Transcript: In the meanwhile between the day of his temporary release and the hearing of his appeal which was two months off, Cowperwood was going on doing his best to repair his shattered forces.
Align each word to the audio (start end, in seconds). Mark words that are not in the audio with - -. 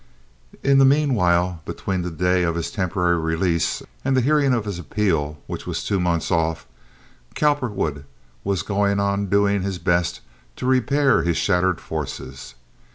In 0.63 0.79
the 0.79 0.83
meanwhile 0.83 1.61
between 1.63 2.01
the 2.01 2.09
day 2.09 2.41
of 2.41 2.55
his 2.55 2.71
temporary 2.71 3.19
release 3.19 3.83
and 4.03 4.17
the 4.17 4.21
hearing 4.21 4.51
of 4.51 4.65
his 4.65 4.79
appeal 4.79 5.37
which 5.45 5.67
was 5.67 5.83
two 5.83 5.99
months 5.99 6.31
off, 6.31 6.65
Cowperwood 7.35 8.05
was 8.43 8.63
going 8.63 8.99
on 8.99 9.27
doing 9.27 9.61
his 9.61 9.77
best 9.77 10.21
to 10.55 10.65
repair 10.65 11.21
his 11.21 11.37
shattered 11.37 11.79
forces. 11.79 12.55